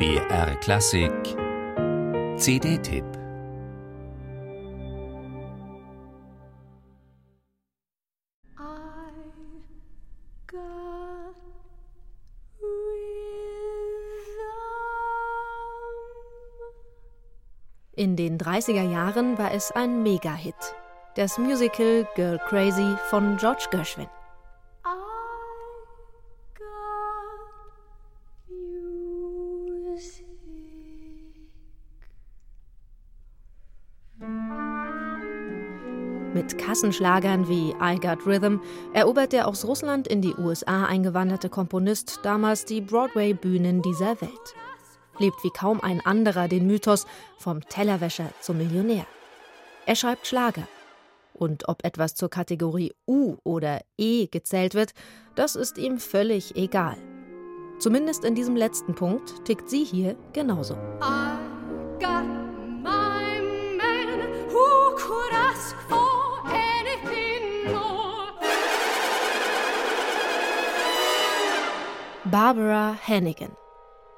BR 0.00 0.56
Klassik 0.62 1.12
CD-Tipp 2.38 3.04
In 17.94 18.16
den 18.16 18.38
30er 18.38 18.90
Jahren 18.90 19.36
war 19.36 19.52
es 19.52 19.70
ein 19.70 20.02
Mega-Hit. 20.02 20.54
Das 21.16 21.36
Musical 21.36 22.08
Girl 22.14 22.38
Crazy 22.48 22.96
von 23.10 23.36
George 23.36 23.66
Gershwin. 23.70 24.08
Mit 36.32 36.58
Kassenschlagern 36.58 37.48
wie 37.48 37.74
I 37.82 37.98
Got 38.00 38.24
Rhythm 38.24 38.60
erobert 38.92 39.32
der 39.32 39.48
aus 39.48 39.64
Russland 39.64 40.06
in 40.06 40.22
die 40.22 40.34
USA 40.36 40.86
eingewanderte 40.86 41.48
Komponist 41.48 42.20
damals 42.22 42.64
die 42.64 42.80
Broadway-Bühnen 42.80 43.82
dieser 43.82 44.20
Welt. 44.20 44.54
Lebt 45.18 45.42
wie 45.42 45.50
kaum 45.50 45.80
ein 45.80 46.00
anderer 46.00 46.46
den 46.46 46.68
Mythos 46.68 47.06
vom 47.36 47.62
Tellerwäscher 47.62 48.30
zum 48.40 48.58
Millionär. 48.58 49.06
Er 49.86 49.96
schreibt 49.96 50.28
Schlager. 50.28 50.68
Und 51.34 51.68
ob 51.68 51.84
etwas 51.84 52.14
zur 52.14 52.30
Kategorie 52.30 52.92
U 53.08 53.38
oder 53.42 53.80
E 53.98 54.28
gezählt 54.28 54.74
wird, 54.74 54.92
das 55.34 55.56
ist 55.56 55.78
ihm 55.78 55.98
völlig 55.98 56.54
egal. 56.54 56.96
Zumindest 57.80 58.24
in 58.24 58.36
diesem 58.36 58.54
letzten 58.54 58.94
Punkt 58.94 59.44
tickt 59.46 59.68
sie 59.68 59.82
hier 59.82 60.16
genauso. 60.32 60.74
I 61.02 61.38
got 61.98 62.39
Barbara 72.30 72.96
Hannigan. 73.08 73.56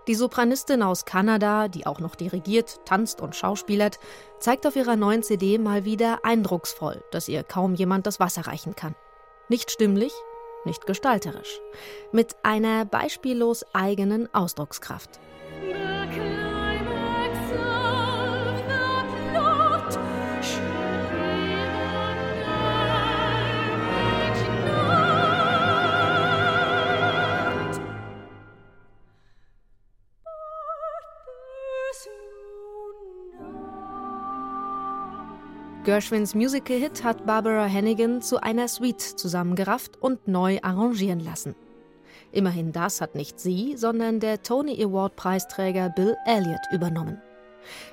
Die 0.07 0.15
Sopranistin 0.15 0.83
aus 0.83 1.07
Kanada, 1.07 1.69
die 1.69 1.87
auch 1.87 1.99
noch 1.99 2.15
dirigiert, 2.15 2.85
tanzt 2.85 3.23
und 3.23 3.35
schauspielert, 3.35 3.99
zeigt 4.39 4.67
auf 4.67 4.77
ihrer 4.77 4.97
neuen 4.97 5.23
CD 5.23 5.57
mal 5.57 5.87
wieder 5.87 6.23
eindrucksvoll, 6.23 7.03
dass 7.11 7.29
ihr 7.29 7.43
kaum 7.43 7.75
jemand 7.75 8.07
das 8.07 8.21
Wasser 8.21 8.47
reichen 8.47 8.77
kann. 8.77 8.95
Nicht 9.49 9.71
stimmlich, 9.71 10.13
nicht 10.67 10.85
gestalterisch, 10.87 11.61
mit 12.13 12.37
einer 12.43 12.85
beispiellos 12.85 13.65
eigenen 13.73 14.29
Ausdruckskraft. 14.35 15.19
Gershwins 35.85 36.37
Musical-Hit 36.37 37.03
hat 37.03 37.27
Barbara 37.27 37.69
Hannigan 37.69 38.23
zu 38.23 38.41
einer 38.41 38.69
Suite 38.69 39.03
zusammengerafft 39.03 40.01
und 40.01 40.29
neu 40.29 40.61
arrangieren 40.63 41.19
lassen. 41.19 41.57
Immerhin 42.31 42.71
das 42.71 43.01
hat 43.01 43.17
nicht 43.17 43.41
sie, 43.41 43.77
sondern 43.77 44.21
der 44.21 44.45
Tony 44.45 44.81
Award-Preisträger 44.81 45.91
Bill 45.91 46.17
Elliott 46.25 46.61
übernommen. 46.71 47.21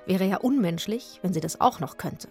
Wäre 0.05 0.25
ja 0.25 0.37
unmenschlich, 0.37 1.17
wenn 1.23 1.33
sie 1.33 1.39
das 1.39 1.61
auch 1.61 1.79
noch 1.79 1.97
könnte. 1.97 2.27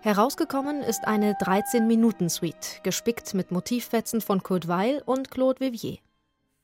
Herausgekommen 0.00 0.80
ist 0.82 1.08
eine 1.08 1.32
13-Minuten-Suite, 1.32 2.84
gespickt 2.84 3.34
mit 3.34 3.50
Motivfetzen 3.50 4.20
von 4.20 4.44
Kurt 4.44 4.68
Weil 4.68 5.02
und 5.06 5.32
Claude 5.32 5.58
Vivier. 5.58 5.98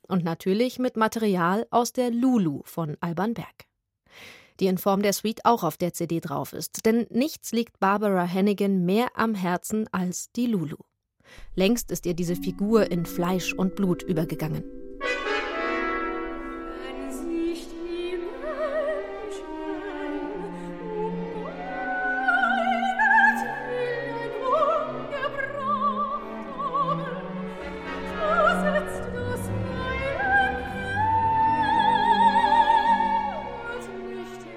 Und 0.07 0.23
natürlich 0.23 0.79
mit 0.79 0.97
Material 0.97 1.67
aus 1.71 1.93
der 1.93 2.13
Lulu 2.13 2.61
von 2.63 2.97
Alban 3.01 3.35
Berg 3.35 3.72
die 4.63 4.69
in 4.69 4.79
Form 4.79 5.03
der 5.03 5.13
Suite 5.13 5.45
auch 5.45 5.65
auf 5.65 5.77
der 5.77 5.93
CD 5.93 6.21
drauf 6.21 6.53
ist. 6.53 6.87
Denn 6.87 7.07
nichts 7.11 7.51
liegt 7.51 7.81
Barbara 7.81 8.27
Hannigan 8.27 8.85
mehr 8.85 9.09
am 9.15 9.35
Herzen 9.35 9.89
als 9.93 10.31
die 10.33 10.47
Lulu. 10.47 10.77
Längst 11.57 11.91
ist 11.91 12.07
ihr 12.07 12.15
diese 12.15 12.37
Figur 12.37 12.91
in 12.91 13.05
Fleisch 13.05 13.53
und 13.53 13.75
Blut 13.75 14.05
übergegangen. 14.05 14.82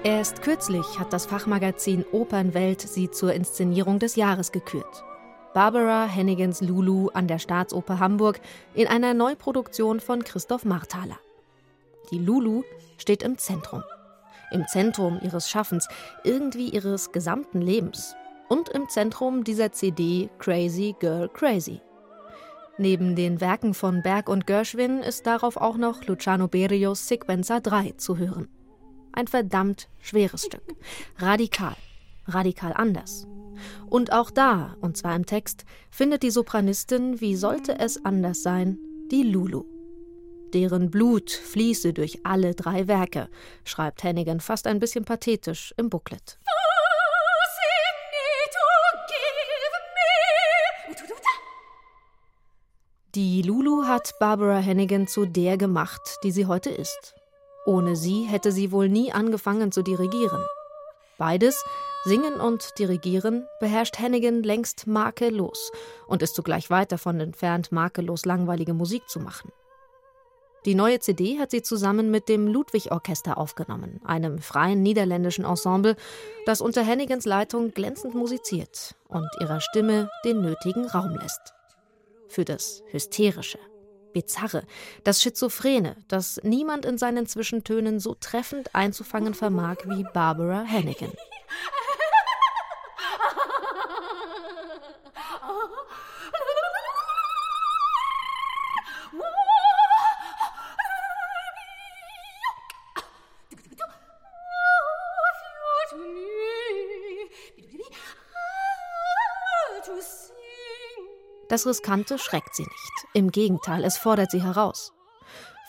Erst 0.06 0.42
kürzlich 0.42 1.00
hat 1.00 1.12
das 1.12 1.26
Fachmagazin 1.26 2.04
Opernwelt 2.12 2.80
sie 2.80 3.10
zur 3.10 3.32
Inszenierung 3.32 3.98
des 3.98 4.14
Jahres 4.14 4.52
gekürt. 4.52 5.02
Barbara 5.52 6.04
Hennigans 6.04 6.60
Lulu 6.60 7.08
an 7.08 7.26
der 7.26 7.40
Staatsoper 7.40 7.98
Hamburg 7.98 8.40
in 8.72 8.86
einer 8.86 9.14
Neuproduktion 9.14 9.98
von 9.98 10.22
Christoph 10.22 10.64
Marthaler. 10.64 11.18
Die 12.12 12.20
Lulu 12.20 12.62
steht 12.98 13.24
im 13.24 13.36
Zentrum. 13.36 13.82
Im 14.52 14.68
Zentrum 14.68 15.18
ihres 15.24 15.50
Schaffens, 15.50 15.88
irgendwie 16.22 16.68
ihres 16.68 17.10
gesamten 17.10 17.60
Lebens. 17.60 18.14
Und 18.48 18.68
im 18.68 18.88
Zentrum 18.88 19.42
dieser 19.42 19.72
CD 19.72 20.30
Crazy 20.38 20.94
Girl 21.00 21.28
Crazy. 21.30 21.80
Neben 22.78 23.16
den 23.16 23.40
Werken 23.40 23.74
von 23.74 24.02
Berg 24.02 24.28
und 24.28 24.46
Gershwin 24.46 25.00
ist 25.00 25.26
darauf 25.26 25.56
auch 25.56 25.76
noch 25.76 26.06
Luciano 26.06 26.46
Berios 26.46 27.08
Sequenza 27.08 27.58
3 27.58 27.94
zu 27.96 28.18
hören. 28.18 28.46
Ein 29.16 29.28
verdammt 29.28 29.88
schweres 30.02 30.44
Stück. 30.44 30.62
Radikal. 31.16 31.74
Radikal 32.26 32.74
anders. 32.74 33.26
Und 33.88 34.12
auch 34.12 34.30
da, 34.30 34.76
und 34.82 34.98
zwar 34.98 35.16
im 35.16 35.24
Text, 35.24 35.64
findet 35.90 36.22
die 36.22 36.30
Sopranistin, 36.30 37.18
wie 37.18 37.34
sollte 37.34 37.78
es 37.78 38.04
anders 38.04 38.42
sein, 38.42 38.78
die 39.10 39.22
Lulu. 39.22 39.64
Deren 40.52 40.90
Blut 40.90 41.30
fließe 41.30 41.94
durch 41.94 42.26
alle 42.26 42.54
drei 42.54 42.88
Werke, 42.88 43.30
schreibt 43.64 44.02
Hennigan 44.04 44.40
fast 44.40 44.66
ein 44.66 44.80
bisschen 44.80 45.06
pathetisch 45.06 45.72
im 45.78 45.88
Booklet. 45.88 46.38
Die 53.14 53.40
Lulu 53.40 53.86
hat 53.86 54.12
Barbara 54.20 54.58
Hennigan 54.58 55.06
zu 55.06 55.24
der 55.24 55.56
gemacht, 55.56 56.18
die 56.22 56.32
sie 56.32 56.44
heute 56.44 56.68
ist. 56.68 57.14
Ohne 57.66 57.96
sie 57.96 58.22
hätte 58.22 58.52
sie 58.52 58.72
wohl 58.72 58.88
nie 58.88 59.12
angefangen 59.12 59.72
zu 59.72 59.82
dirigieren. 59.82 60.42
Beides, 61.18 61.62
Singen 62.04 62.40
und 62.40 62.78
Dirigieren, 62.78 63.48
beherrscht 63.58 63.98
Hennigan 63.98 64.44
längst 64.44 64.86
makellos 64.86 65.72
und 66.06 66.22
ist 66.22 66.36
zugleich 66.36 66.70
weit 66.70 66.92
davon 66.92 67.18
entfernt, 67.18 67.72
makellos 67.72 68.24
langweilige 68.24 68.74
Musik 68.74 69.08
zu 69.08 69.18
machen. 69.18 69.50
Die 70.66 70.74
neue 70.74 71.00
CD 71.00 71.38
hat 71.38 71.50
sie 71.50 71.62
zusammen 71.62 72.10
mit 72.10 72.28
dem 72.28 72.48
Ludwig 72.48 72.92
Orchester 72.92 73.38
aufgenommen, 73.38 74.00
einem 74.04 74.38
freien 74.38 74.82
niederländischen 74.82 75.44
Ensemble, 75.44 75.96
das 76.44 76.60
unter 76.60 76.82
Hennigans 76.82 77.24
Leitung 77.24 77.72
glänzend 77.72 78.14
musiziert 78.14 78.94
und 79.08 79.28
ihrer 79.40 79.60
Stimme 79.60 80.10
den 80.24 80.40
nötigen 80.40 80.86
Raum 80.86 81.16
lässt. 81.20 81.54
Für 82.28 82.44
das 82.44 82.82
Hysterische. 82.90 83.58
Bizarre, 84.16 84.62
das 85.04 85.20
Schizophrene, 85.20 85.94
das 86.08 86.40
niemand 86.42 86.86
in 86.86 86.96
seinen 86.96 87.26
Zwischentönen 87.26 88.00
so 88.00 88.16
treffend 88.18 88.74
einzufangen 88.74 89.34
vermag 89.34 89.76
wie 89.84 90.04
Barbara 90.04 90.64
Hannigan. 90.66 91.12
Das 111.56 111.66
Riskante 111.66 112.18
schreckt 112.18 112.54
sie 112.54 112.64
nicht. 112.64 113.06
Im 113.14 113.32
Gegenteil, 113.32 113.82
es 113.82 113.96
fordert 113.96 114.30
sie 114.30 114.42
heraus. 114.42 114.92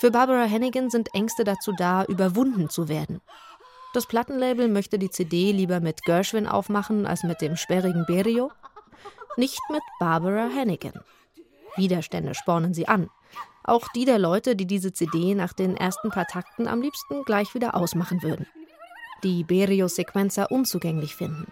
Für 0.01 0.11
Barbara 0.11 0.43
Hennigan 0.43 0.89
sind 0.89 1.13
Ängste 1.13 1.45
dazu 1.45 1.71
da, 1.71 2.03
überwunden 2.03 2.69
zu 2.69 2.89
werden. 2.89 3.21
Das 3.93 4.05
Plattenlabel 4.05 4.67
möchte 4.67 4.99
die 4.99 5.09
CD 5.09 5.53
lieber 5.53 5.79
mit 5.79 6.03
Gershwin 6.03 6.45
aufmachen 6.45 7.07
als 7.07 7.23
mit 7.23 7.39
dem 7.39 7.55
sperrigen 7.55 8.05
Berio. 8.05 8.51
Nicht 9.37 9.61
mit 9.69 9.81
Barbara 9.97 10.49
Hennigan. 10.49 11.05
Widerstände 11.77 12.35
spornen 12.35 12.73
sie 12.73 12.89
an. 12.89 13.09
Auch 13.63 13.87
die 13.95 14.03
der 14.03 14.19
Leute, 14.19 14.57
die 14.57 14.67
diese 14.67 14.91
CD 14.91 15.35
nach 15.35 15.53
den 15.53 15.77
ersten 15.77 16.09
paar 16.09 16.27
Takten 16.27 16.67
am 16.67 16.81
liebsten 16.81 17.23
gleich 17.23 17.55
wieder 17.55 17.75
ausmachen 17.75 18.21
würden. 18.23 18.45
Die 19.23 19.45
Berio-Sequenzer 19.45 20.51
unzugänglich 20.51 21.15
finden. 21.15 21.49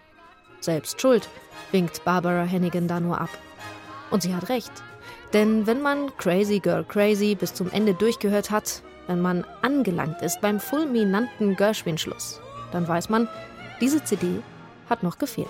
Selbst 0.60 1.00
schuld, 1.00 1.26
winkt 1.72 2.04
Barbara 2.04 2.46
Hannigan 2.46 2.86
da 2.86 3.00
nur 3.00 3.18
ab. 3.18 3.30
Und 4.10 4.22
sie 4.22 4.34
hat 4.34 4.48
recht. 4.48 4.72
Denn 5.32 5.66
wenn 5.66 5.82
man 5.82 6.16
Crazy 6.16 6.60
Girl 6.60 6.84
Crazy 6.84 7.34
bis 7.34 7.54
zum 7.54 7.70
Ende 7.70 7.94
durchgehört 7.94 8.50
hat, 8.50 8.82
wenn 9.06 9.20
man 9.20 9.44
angelangt 9.62 10.22
ist 10.22 10.40
beim 10.40 10.60
fulminanten 10.60 11.56
Gershwin-Schluss, 11.56 12.40
dann 12.72 12.86
weiß 12.86 13.08
man, 13.08 13.28
diese 13.80 14.02
CD 14.02 14.42
hat 14.88 15.02
noch 15.02 15.18
gefehlt. 15.18 15.48